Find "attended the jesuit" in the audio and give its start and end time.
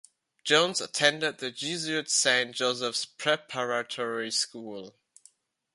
0.81-2.09